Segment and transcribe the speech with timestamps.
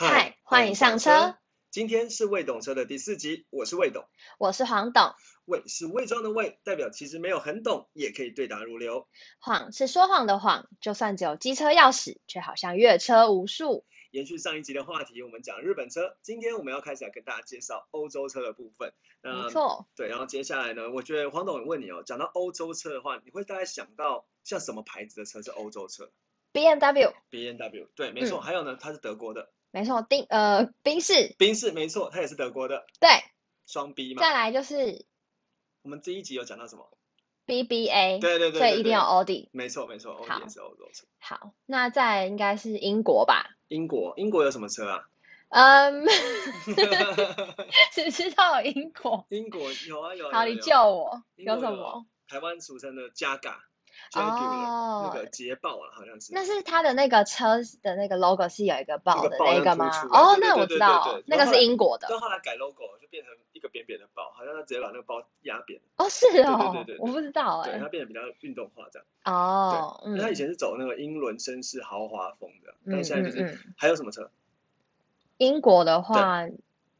[0.00, 1.36] 嗨，欢迎上车。
[1.72, 4.04] 今天是未懂车的第四集，我是魏董。
[4.38, 5.12] 我是黄董，
[5.44, 9.08] 魏是伪装的魏，代表其实没有很懂，也可以对答如流。
[9.40, 13.84] 谎是说谎的谎，就算只有机车钥匙，却好像越车无数。
[14.12, 18.92] 延续上一集的话题，我们讲日本车，今天我们要开始来跟大家介绍欧洲车的部分。
[19.20, 26.12] 那没错，对，然后接下来呢，我觉得黄董问你哦，讲到欧洲车的话，你会大概想到像什么牌子的车是欧洲车
[26.52, 27.12] ？B M W。
[27.30, 28.38] B M W，对，没错。
[28.38, 33.08] 嗯还有呢，它是德国的，没错，丁呃宾士，宾士，没错，它也是德国的，对，
[33.66, 34.20] 双 B 嘛。
[34.20, 35.04] 再来就是
[35.82, 36.90] 我们这一集有讲到什么
[37.44, 39.48] ？B B A，对对对对所以一定要对奥迪。
[39.52, 41.06] 没错没错，欧好迪也是欧洲车。
[41.18, 43.56] 好，那再应该是英国吧？
[43.68, 45.04] 英国，英国有什么车啊？
[45.50, 46.04] 嗯，
[47.92, 49.26] 只知道英国。
[49.30, 50.32] 英国有啊有啊。
[50.32, 52.06] 好，你有有救我，有什么？？
[52.28, 53.08] 台湾俗称的
[54.14, 56.32] 哦那个捷豹啊，好像是。
[56.32, 62.08] 那是它的那个车的那个 logo 是有一个豹的那个吗哦，那我知道，那个是英国的。
[62.08, 67.88] 到后来改 logo 就变成一个扁扁的豹，好像他直接把那个包压扁，哦，是哦对对，对我不知道哎对，哎它。
[67.88, 69.06] 变得比较运动化这样。
[69.24, 73.58] 哦，他以嗯前是走那个英伦绅士豪华风的，嗯但现在就是。
[73.76, 74.30] 还有什么车？
[75.36, 76.46] 英国的话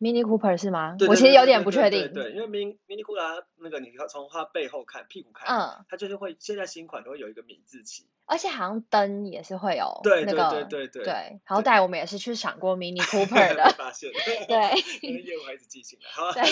[0.00, 0.96] ，Mini Cooper 是吗？
[0.98, 2.12] 对我其实有点不确定。
[2.12, 8.06] 对对，因为 Mini Mini Cooper 那个你要从它背后看屁股看，嗯，它就是会现在新款都会有一个米字旗。
[8.30, 13.72] 而且好像灯也是会有对对那个对对对对，好歹我们也是去赏过 Mini Cooper 的。
[13.72, 16.10] 发现，对因为业务还一直记进来。
[16.10, 16.42] 好，对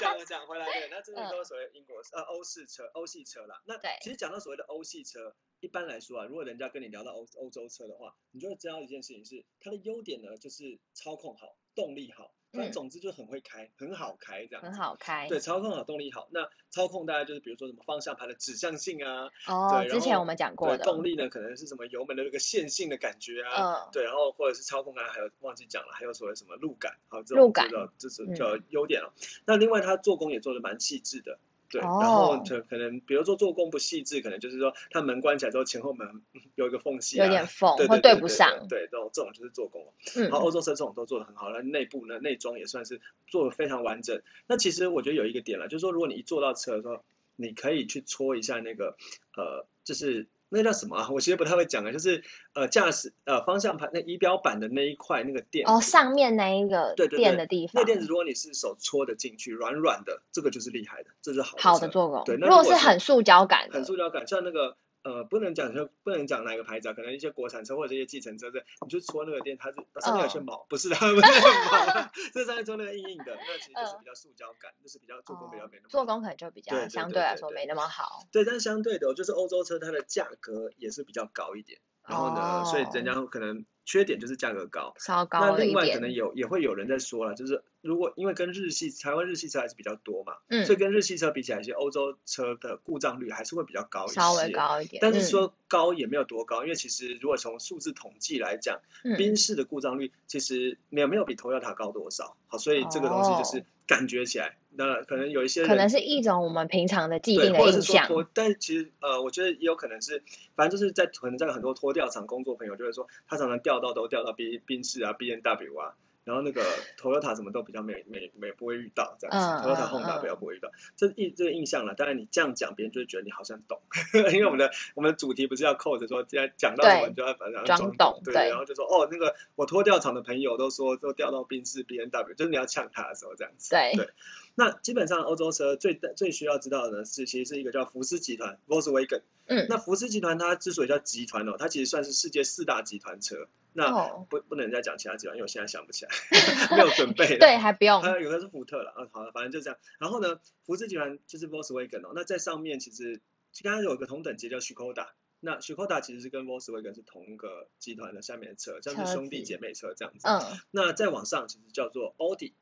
[0.00, 3.60] 讲讲回来，对，那这些都是所谓英国呃欧式车、欧系车啦。
[3.66, 14.62] 那对其实讲到所谓的欧系车，一般来说啊，如果人家跟你聊到欧欧洲车的话，你就会知道一件事情是它的优点呢，就是操控好、动力好，反总之就很会开，很好开这样。
[14.62, 15.28] 很好开。
[15.28, 16.28] 对，操控好，动力好。
[16.30, 20.84] 那操控大概就是比如说什么方向盘的指向性啊，哦，对之前我们讲过，的。
[20.84, 29.12] 动力呢可能是什么油门的那个线性的感觉啊，嗯，对，然后或者是操控啊，还有忘记讲了，还有所谓什么路感，好，这路感种这是嗯叫优点了。
[29.44, 31.38] 那另外它做工也做的蛮细致的，
[31.70, 38.66] 对，然后就可可能比如说做工不细致，可能就是说它门关起来之后前后门嗯 有一个缝隙啊，有点缝对或对对对不上。
[38.68, 39.82] 对，这种这种就是做工。
[40.16, 44.22] 嗯然后欧洲车这种都做的很好，那内部呢内装也算是做的非常完整。
[44.46, 47.02] 那其实我觉得有一个点了，就是说如果你一坐到车的时候，
[47.36, 48.96] 你可以去搓一下那个
[49.36, 51.08] 呃，就是那叫什么啊？
[51.10, 52.24] 我其实不太会讲啊，就是
[52.54, 62.24] 呃驾驶呃方向盘那仪表板的那一块那个垫哦，上面那一个对垫的地方，那垫子，如果你是手戳的进去，软软的，这个就是厉害的，这是好的好的做工。
[62.24, 75.88] 对，那如果果是很塑胶感的很，塑胶感，像那个呃，不能讲说不能讲哪个牌子啊，可能一些国产车或者一些计程车，这你就戳那个店，它是它上面有些嗯毛，不是它不是毛啊，这上面戳那个硬硬的，那其实就是嗯比较塑胶感，就是比较做工比较哦没那么好。
[75.90, 78.26] 做工可能就比较相对来说没那么好。
[78.32, 81.78] 对，但是相对的哦，就是欧洲车它的价格也是比较高一点，
[82.08, 84.92] 然后呢，所以人家可能缺点就是价格高。
[84.98, 86.12] 稍高那另外可能。
[86.16, 94.14] 有也会有人在说了，就是如果因为跟日系台湾日系车还是比较多嘛，嗯所以跟日系车比起来，其实欧洲车的故障率还是会比较高一些。
[94.14, 102.36] 稍微高一点，但是嗯说高也没有多高，因为其实如果从数字统计来讲，嗯宾士的故障率其实没有没有比 Toyota 高多少。
[102.46, 108.08] 好，所以这个东西就是感觉起来，那可能有一些可能是一种我们平常的既，定的印象。
[108.34, 110.22] 但其实呃，我觉得也有可能是，
[110.54, 115.94] 反正就是在可能在很多拖吊厂工作朋友就会说，他常常掉到都掉到 B 宾士啊、B N W 啊。
[116.26, 116.60] 然后那个
[116.98, 121.94] Toyota 什么都比较没没没不会遇到这样子、嗯 t o y o t a 嗯 Honda 嗯比较不会遇到，这印这个印象了。
[121.94, 123.80] 当然你这样讲，别人就会觉得你好像懂，
[124.34, 133.70] 因为我们的我们的主题不是要扣着说，既然讲到什么你就要反正装懂对然后就说哦，那个我拖吊厂的朋友都说都调到宾士 B N W，就是你要呛他的时候这样子。
[133.70, 134.08] 对对，
[134.56, 139.22] 那基本上欧洲车最最需要知道的呢是，其实是一个叫福斯集团 Volkswagen。
[139.46, 143.46] 嗯，那福斯集团它之所以叫集团哦，它其实算是世界四大集团车。
[143.76, 146.10] 那哦，不不能再讲其他集团，因为我现在想不起来，
[146.74, 147.36] 没有准备。
[147.38, 148.00] 对，还不用。
[148.00, 149.78] 还有有的是福特了，啊，好了，反正就这样。
[149.98, 153.20] 然后呢，福斯集团就是 Volkswagen 哦，那在上面其实
[153.62, 155.08] 刚刚有一个同等级叫 Skoda，
[155.40, 160.26] 那 Skoda 其实是跟 Volkswagen 是同一个集团的下面的车，像车是兄弟姐妹车这样子。
[160.26, 162.54] 嗯，那再往上其实叫做 Audi，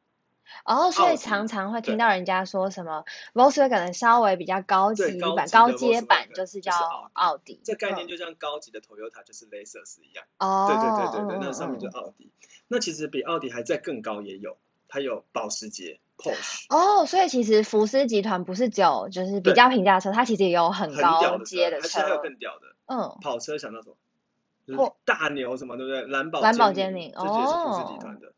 [0.65, 6.73] 哦，所以常常会听到人家说什么 Volkswagen 可能稍微比较高级版、高阶版就是叫
[7.13, 7.61] 奥迪。
[7.65, 10.25] 这概念嗯就像高级的 Toyota 就是 Lexus 一样。
[10.39, 12.31] 哦，对对对对对，嗯那上面就嗯奥迪。
[12.69, 14.57] 那其实比奥迪还在更高也有，
[14.89, 22.21] 它有保时捷、Porsche，哦，所以其实福斯集团不是只有就是比较平价的车，它其实也有很高的阶的而且还有。
[22.23, 24.97] 更屌的嗯，跑车，想到什么？
[25.05, 26.07] 大牛什么，对不对？
[26.07, 28.33] 蓝宝蓝宝坚坚尼这也是福斯哦集团的。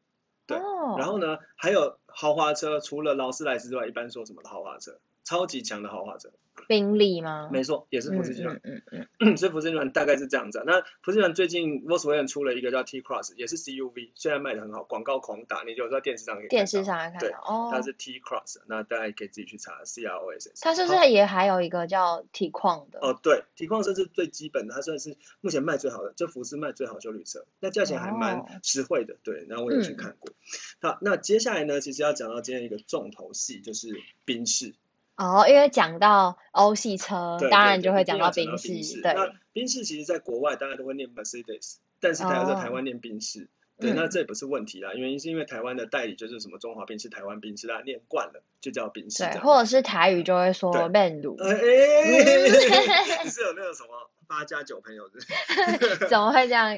[0.47, 4.99] 对哦，然后呢，还有豪华车，除了劳斯莱斯之外，一般说什么豪华车？
[5.27, 6.31] 超级强的豪华车。
[6.69, 7.49] 宾利吗？
[7.53, 8.59] 没错，也是福斯集团。
[8.65, 10.65] 嗯嗯嗯 所以福斯集团大概是这样子、啊。
[10.67, 17.69] 那福斯集团最近 Volkswagen 出了一个叫 T Cross，也是 CUV，现在卖的很好，广告狂打，你就在电视上可以看电视上来看对哦。
[17.71, 20.63] 它是 T Cross，那大家可以自己去查 C R O S S。
[20.63, 22.99] 它是不是也还有一个叫体矿的？
[23.01, 30.33] 哦，对，体矿车是最基本的，它算是目前卖最好的，就福斯卖最好的修旅车，那价钱还蛮哦实惠的，对，然后我有去嗯看过。
[30.81, 33.89] 好，那接下来呢，其实要讲到今天一个重头戏，就是
[34.25, 34.75] 宾士，
[35.17, 42.57] 哦，因为讲到欧系车对，当然就会讲对一定要宾宾士，对，那宾士其实在国外大家都会念 Mercedes，但是台湾在哦。
[42.57, 43.49] 台湾念宾士。
[43.79, 43.97] 对，嗯。
[43.97, 50.89] 那这也不是问题啦，原因是因为台湾的代理就是什么中华宾士、台湾宾士，大家念惯了就叫宾士对，或者是台语就会说对。
[50.89, 56.07] 曼鲁，呃，哎，你是有那个什么八加九朋友是是？
[56.09, 56.77] 怎么会这样？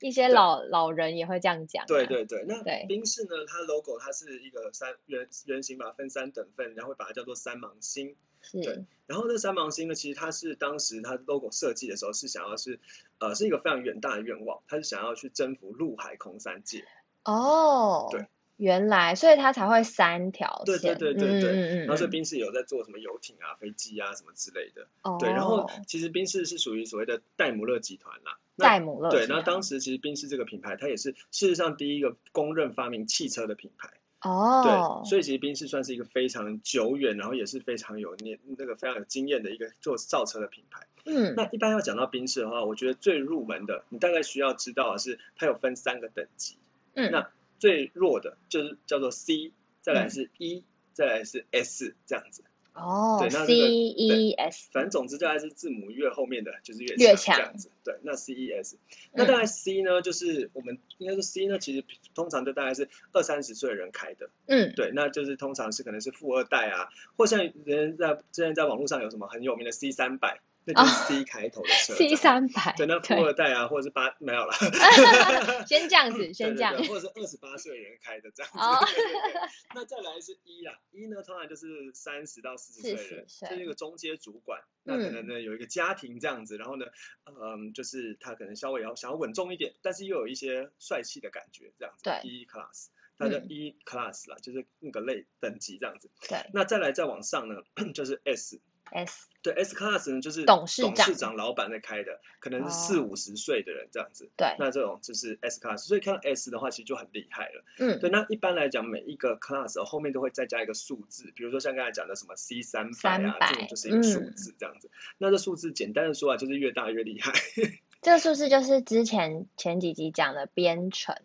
[0.00, 1.86] 一些老老人也会这样讲啊。
[1.86, 8.16] 对对对，那对宾士呢，它 logo 它是一个三圆圆形吧，分三等份，然后会把它叫做三芒星。
[8.52, 12.78] 对是，然后这三芒星呢，其实它是当时它 logo 设计的时候是想要是
[13.18, 16.84] 呃是一个非常远大的愿望，它是想要去征服陆海空三界。
[17.24, 24.86] 哦，对，原来，所以它才会三条对对线，对对对，嗯嗯嗯然后所以嗯，宾士有在做什么游艇啊、飞机啊什么之类的。
[25.02, 28.38] 哦，对，然后其实宾士是属于所谓的戴姆勒集团啦。
[28.56, 33.90] 戴姆勒对，那当时其实宾士这个品牌，它也是事实上第一个公认发明汽车的品牌。
[34.22, 40.86] 哦，对，所以其实宾士算是一个非常久远，然后也是非常有年那个非常有经验的一个做造车的品牌。
[41.04, 46.56] 嗯，那一般要讲到宾士的话，我觉得最入门的，你大概需要知道的是，它有分三个等级。
[46.94, 52.42] 嗯，那最弱的就是叫做 C，再来嗯是 E，、再来是 S 这样子。
[52.74, 57.70] 哦对那这，C 个 E S，反正总之大概是字母越后面的就是越越强强这样子。
[57.82, 58.76] 对，那 C E S，
[59.14, 61.82] 那嗯大概 C 呢，就是我们应该说 C 呢，其实
[62.14, 64.28] 通常就大概是二三十岁的人开的。
[64.44, 72.10] 嗯，对，那就是通常是可能是富二代啊，或像人在之前在网络上有什么很有名的 C 三百，那就是 C 开头的车这样。
[72.10, 74.52] ，C 三百，对，那富二代啊，或者是八没有了
[75.66, 78.58] 先这样子，先这样，对或者是二十八岁人开的这样子。
[79.74, 86.86] 那再来是一啦，一呢通常就是三十到四十岁的人，40岁就是一个中阶主管，那可能呢有一个家庭这样子，然后呢，
[87.26, 92.02] 嗯，就是他可能稍微要想要稳重一点，但是又有一些帅气的感觉这样子。
[92.04, 92.88] 对，E class。
[93.18, 96.10] 它叫一 E class 啦，就是那个类等级这样子。
[96.28, 97.62] 对那再来再往上呢，
[97.94, 98.60] 就是 S，
[98.90, 104.30] ，S，对 S class 呢就是董事长董事长老板在开的，可能是四哦五十岁的人这样子。
[104.36, 107.64] 对，那这种就是 S class，所以看到 S 的话，其实就很厉害了。
[107.78, 114.90] 嗯，对，那一般来讲，每一个 class 后面都会再加一个数字，比如说像刚才讲的什么 C 三百啊，300这种就是一个数嗯字这样子。
[115.18, 117.32] 那这数字简单的说啊，就是越大越厉害。
[118.02, 121.16] 这个数字就是之前前几集讲的编程？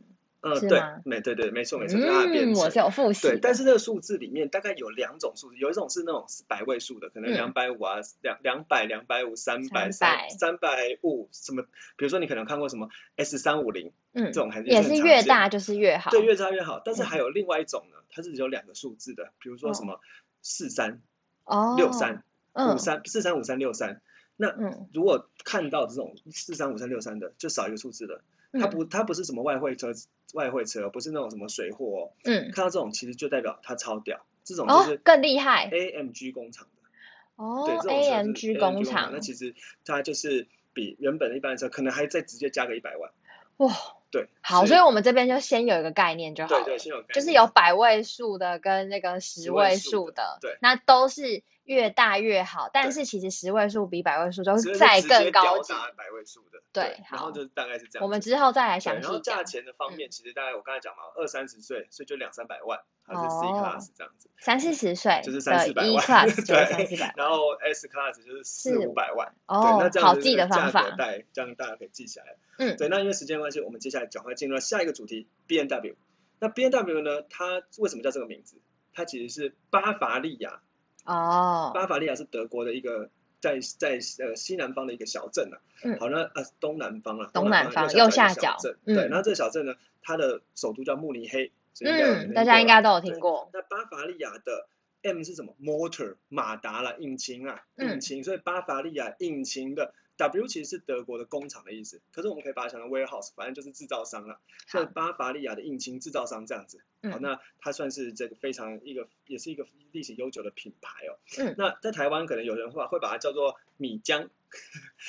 [0.41, 11.61] 呃，对，没对对，没错没错，就是它的编嗯，程我是有复习对，但是那个数字里面大概有两种数字，有一种是那种百位数的，可能嗯两百五啊，两两百、两百五、三百、300三三百五什么，
[11.95, 16.81] 比如说你可能看过什么 S 三五零嗯这，种，还是也是越大就是越好，对，越大越好。
[16.83, 19.99] 但是嗯还有另外一种呢，它是只有两个数字的，比如说哦什么
[20.41, 21.01] 四三、
[21.45, 22.23] 哦，六三、
[22.53, 24.01] 嗯五三、四三、五三、六三。
[24.37, 28.23] 那嗯，如果看到这种四三、五三、六三的，就少一个数字了。
[28.53, 29.93] 它嗯不，它不是什么外汇车，
[30.33, 32.11] 外汇车不是那种什么水货哦。
[32.25, 37.43] 嗯，看到这种，其实就代表它超屌，这种就哦是，更厉害 AMG 工厂的。
[37.43, 39.55] 哦对，这种，AMG 工厂，那，其实
[39.85, 43.09] 它就是比原本的一般的车，可能还再直接加个一百万。
[43.57, 43.73] 哇，
[44.11, 55.73] 对，好，所以我们这边就先有一个概念就好了，对对，先有概念就是有百位数的跟那个十十位位数的数的，对那都是越大越好，但是其实十位数比百位数都是是再更高级。
[55.95, 56.61] 百位数的。
[56.73, 58.03] 对然后好就大概是这样。
[58.05, 59.43] 我们之后再来对详细然后价。
[59.43, 64.29] 钱的方面，其实大概我刚才讲嘛，二三十岁，所以就两三百万，它是 C 哦 class 这样子。
[64.37, 69.27] 三四十岁就是三四百 E 万 class 就是三四对百，然后 S class 就是四五百万。
[69.29, 70.95] 对，哦那这，样好子记的方价格法。
[70.95, 72.37] 带，这样大家可以记起来。
[72.59, 75.95] 嗯，对，那因为时间关系，我们接下来赶快进入到下一个主题 B N W。
[76.39, 78.61] 那 B N W 呢，它为什么叫这个名字？
[78.93, 80.61] 它其实是巴伐利亚，
[81.05, 85.57] 哦，巴伐利亚是德国的一个在在呃西南方的一个小镇啊。
[85.83, 88.77] 嗯好，那呃东南方啊，东南方方右下下角镇。
[88.85, 91.51] 嗯对，那这个小镇呢，它的首都叫慕尼黑。
[91.83, 93.49] 嗯，大家应该都有听过。
[93.53, 94.67] 那巴伐利亚的
[95.01, 98.23] M 是什么？motor 马达啦，引擎啊，嗯引擎。
[98.23, 104.39] 所以巴伐利亚引擎的 W 其实是德国的工厂的意思，可是我们可以把它想成 warehouse，反正就是制造商啦。
[104.67, 106.79] 所以巴伐利亚的引擎制造商这样子。
[107.03, 107.21] 好，嗯。
[107.21, 111.17] 那它算是这个非常一个，也是一个历史悠久的品牌哦。
[111.39, 111.55] 嗯。
[111.57, 114.29] 那在台湾可能有人会会把它叫做米浆，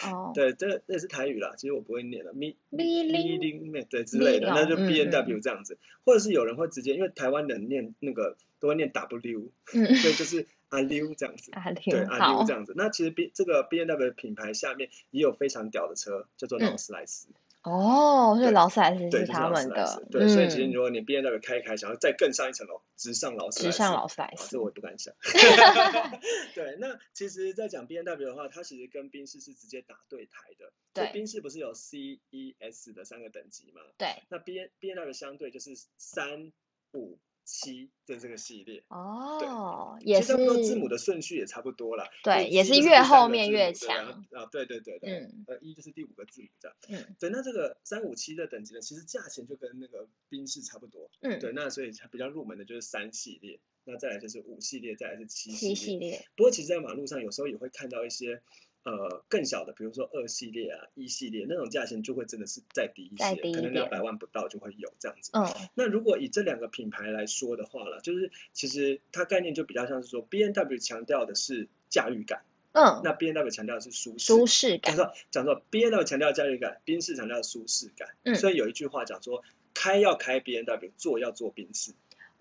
[0.05, 11.51] 哦， 对，这这也是台语啦，其实我不会念的，米米林米林对之类的，那就嗯 B N 嗯 W 这样子，或者是有人会直接，因为台湾人念那个都会念 W，嗯，所以就是阿溜这样子。
[11.53, 12.73] 阿对，阿溜这，样子。
[12.75, 17.29] 那其实 B 这个 B N W 的品牌下面也有非常屌的车，叫做嗯劳斯莱斯。
[17.63, 25.15] 哦，所以劳斯莱斯对，是他们的对，所以其实嗯，如果你 B N W 开一开，想要再更上一层楼，直上劳斯莱斯，直上劳斯莱啊，斯这，我也不敢想。
[26.57, 30.73] 对，那其实，在讲 B N W 的话，它其实跟宾士是直接打对台的。
[30.95, 33.83] 对宾士不是有 C、E、S 的三个等级吗？
[33.97, 36.51] 对，那 B N B N W 相对就是三、
[36.95, 38.85] 五、七的这个系列。
[38.89, 42.09] 哦，其也是实差不多字母的顺序也差不多了。
[42.23, 46.77] 对，也是越后面越强，啊，对对对对，嗯呃，一就是第五个字母这样。
[46.89, 51.11] 嗯对，那这个三五七的等级呢，其实价钱就跟那个宾士差不多。
[51.21, 55.75] 嗯，对，那所以它比较入门的就是三系列，那再来就是五系列，再来是七七系列。
[55.75, 58.43] 系列，不过其实，在马路上有时候也会看到一些
[58.85, 65.31] 呃更小的，比如说二系列啊、一系列那种价钱就会真的是再低一些，一可能两百万不到就会有这样子。
[65.35, 74.27] 嗯那如果以这两个品牌来说的话啦，就是其实它概念就比较像是说，B N W 强调的是驾驭感，嗯，那 B N W 强调的是舒适。
[74.27, 78.09] 舒适感，讲说讲说 B N W 强调驾驭感，宾士强调舒适感。
[78.25, 79.43] 嗯所以有一句话讲说，
[79.75, 81.93] 开要开 B N W，坐要坐宾士。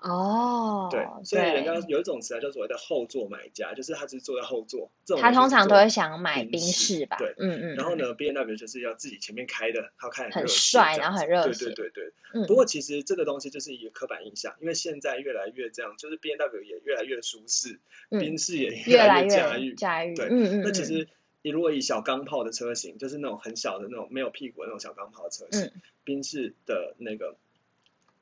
[0.01, 4.91] 哦，对，所以人家有一种词啊，叫所谓的后座买家，就是他只是坐在后座。
[5.05, 12.13] 这种他通常都会想买宾宾士士吧，对嗯嗯，嗯，然后呢，B N W 就是要自己前面开的，他看很帅然后很热血对对对。
[12.34, 17.79] 嗯不过其实这个东西就是一个刻板印象，因为现在越来越这样，就是 B N W 也越来越舒适，
[18.10, 19.75] 嗯宾士也越来越驾驭。
[19.75, 21.08] 驾驭，对嗯嗯，嗯那其实
[21.43, 25.72] 你如果以小钢炮的车型，就是那种很小的那种没有屁股的那种小钢炮的车型嗯，
[26.03, 27.36] 宾士的那个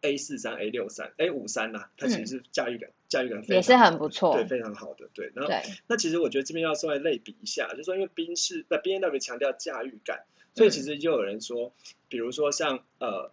[0.01, 5.31] A 四三、A 六三、A 五三呐，它其实是驾驭感驾驭感非常嗯也是很不错对，非常好的，对。
[5.35, 10.23] 然后对，那其实我觉得这边要稍微类比一下，就是说因为宾士那 B N W 强调驾驭感，
[10.55, 11.73] 所以其实就有人说，
[12.07, 13.31] 比如说像呃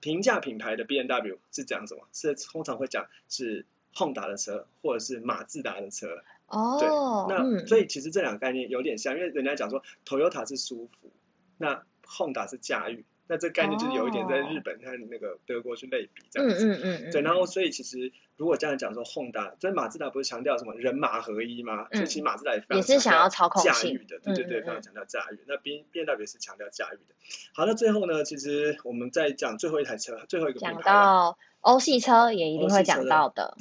[0.00, 2.02] 平价品牌的 B N W 是讲什么？
[2.12, 3.64] 是通常会讲是
[3.94, 6.22] Honda 的车或者是马自达的车。
[6.48, 11.10] 哦，对那嗯，所以其实这两个概念有点像，因为人家讲说 Toyota 是舒服，
[11.56, 16.66] 那 Honda 是驾驭，那这概念就是有一点在日本和那个德国去类比这嗯样子。
[16.66, 21.88] 嗯嗯嗯，对，然后所以其实如果这样讲说，Honda，所以马自达不是强调什么人马合一吗？
[21.92, 25.38] 所以其实马自达也非常嗯也是想要操控驾驭的，对对对，非常强调驾驭。
[25.46, 27.14] 那 B B N W 也是强调驾驭的。
[27.54, 33.56] 好，那最后呢，其实我们再讲最后一台车，最后一个品讲到欧系车也一定会讲到的，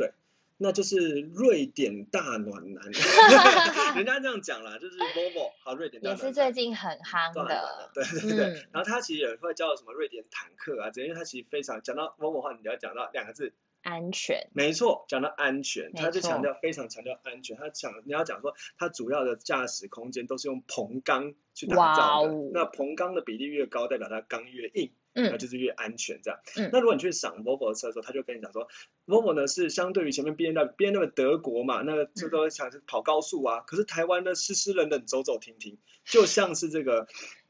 [0.63, 2.83] 那就是瑞典大暖男，
[3.97, 6.31] 人家这样讲啦，就是 Volvo，好，瑞典大也是。
[6.31, 17.57] 最近很夯的，对对对，嗯然后他其实也会叫什么瑞典坦克啊，因为他其实非常讲到 Volvo 的话，你要讲到两个字，安全，没错，讲到安全，他就错强调非常强调安全。
[17.57, 22.33] 他讲你要讲说，它主要的驾驶空间都是用硼钢去打造的。
[22.53, 26.39] 那硼钢的比例越高，代表它钢越硬，那嗯就是越安全这样。
[26.57, 28.67] 嗯那如果你去赏 Volvo 的车的时候，他就跟你讲说
[29.05, 37.07] ，Volvo 呢是相对于前面 B N W，B N W 德国嘛，那个这都想是跑高速啊，可是台湾呢湿湿冷冷走走停停，就像是这个。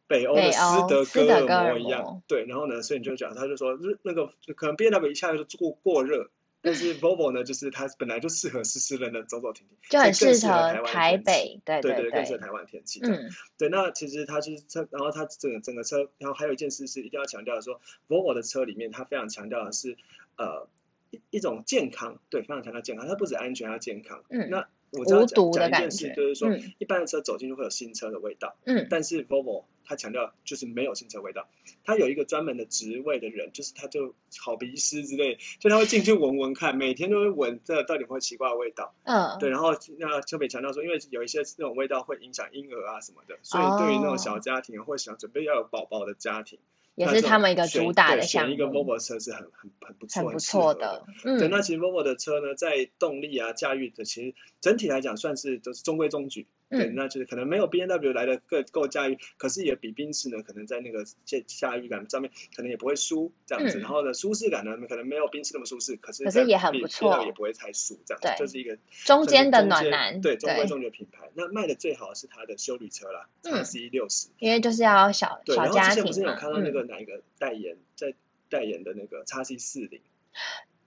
[0.08, 6.30] 北欧的斯德哥尔摩一样，对，然后呢，所以你就讲，他就说，日那个可能 B N W 一下就过过热，
[6.62, 13.00] 但是 Volvo 呢，就是它本来就适合湿湿冷冷走走停停，就很适合合台台湾天气北，对对对更适合台湾天气。
[13.04, 19.98] 嗯对，那其实它就是车，然后它整个整个车，然后还有一件事是一定要强调的说，Volvo 的车里面它非常强调的是
[20.38, 20.68] 呃
[21.10, 24.24] 一一种健康，对，非常强调健康，它不止安全，还要健康。
[24.30, 31.48] 嗯那我知道讲讲一件，事就是说，嗯一般的车走进去会有新车的味道，嗯但是 Volvo 它强调就是没有新车味道，
[31.84, 38.94] 它有一个专门的职位的人，就是他就好鼻师之类，就他会进去闻闻看，每天都会闻这到底会奇怪的味道。
[39.04, 46.60] 嗯，对，然后那特别强调说，因为有一些那种味道会影响婴儿啊什么的，所以对于那种小家庭或想准备要有宝宝的家庭，
[47.02, 56.48] 也是他们一个主打的项选一个目，Volvo 车是很很很不错、很不错的，对，嗯那其实 Volvo 的车呢，在动力啊、驾驭的，其实整体来讲算是都是中规中矩。
[56.72, 63.78] 对，嗯那就是可能没有 B N W 来的更够驾驭，可是也比宾士呢，可能在那个驾驾驭感上面，可能也不会输这样子。
[63.78, 71.30] 嗯然后呢，舒适感呢，可能没有宾士那么舒适，可是可是也很不错也不会太输这样子，对就是一个中间的暖男，对，中规，中矩的品牌。
[71.34, 74.30] 那卖的最好的是它的修旅车啦嗯，x C 六十。
[74.40, 78.14] 因为就是要小对，小然后之前不是有看到那嗯，个哪一个代言在
[78.50, 80.02] 代言的那个叉 C 四零。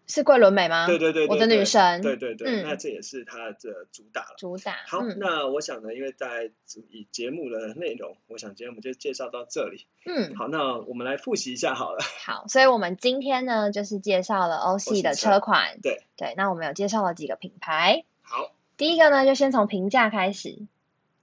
[0.07, 0.87] 是桂纶镁吗？
[0.87, 4.35] 对对对，我的女神，对对对，嗯那这也是它的主打了。
[4.37, 6.51] 主打，好，嗯那我想呢，因为在
[6.91, 9.87] 以节目的内容，我想今天我们就介绍到这里。
[10.05, 12.01] 嗯，好，那我们来复习一下好了。
[12.25, 20.59] 好，所以我们今天呢，就是介绍了欧系的系车车款，对对，那我们有介绍了几个品牌，好，第一个呢，就先从平价开始，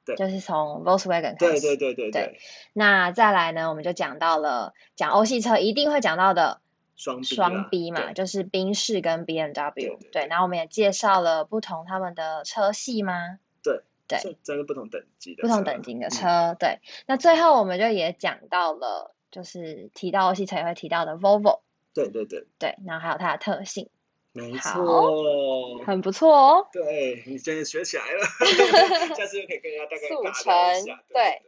[0.05, 2.39] 对就是从 Volkswagen 开对始，对对对对
[2.73, 6.60] 那再来呢，我们就讲到了讲欧系车一定会讲到的
[7.01, 10.09] 双 B 双 B 嘛，就是宾士跟 B M 对 W 对。
[10.11, 13.39] 对，然后我们也介绍了不同他们的车系吗？
[13.63, 16.55] 对对真的不同等级的不同等级的嗯车。
[16.59, 21.61] 对，那最后我们就也讲到了，就是提到欧系车也会提到的 Volvo。
[21.93, 23.89] 对对对，对，然后还有它的特性，
[24.31, 25.83] 没好错。
[25.85, 26.67] 很不错哦。
[26.71, 28.25] 对你真的学起来了，
[29.15, 31.03] 下次就可以跟人家大概速大聊一成下。
[31.07, 31.41] 对对。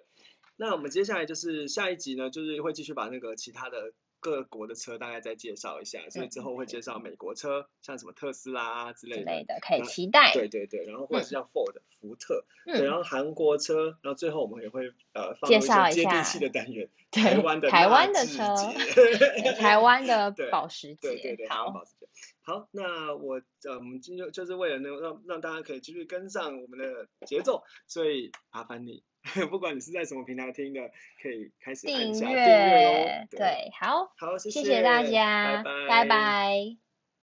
[0.56, 3.92] 那我们接下来就是下一集呢，就是会继续把那个其他的
[4.24, 9.60] 各国的车大概再介绍一下，所以之后会介绍美国车，像什么特斯拉啊之之类的。
[9.62, 10.32] 可以期待。
[10.34, 15.94] 对对对，然后或者是像 Ford、福特，对，嗯，然后韩国车，然后最后我们也会呃介绍一下。
[15.94, 18.56] 些接地气的单元，台湾的台湾的车。
[19.60, 22.08] 台湾的保时捷，对对对，好，保时捷。
[22.42, 29.04] 好，那我呃，我们今天就是为了能让让大家可以继续跟上我们的节奏，所以麻烦你，
[29.50, 30.82] 不管你是在什么平台听的，
[31.22, 36.83] 可以开始按订阅阅哦。，对，好，好，谢谢谢大拜家，拜，拜拜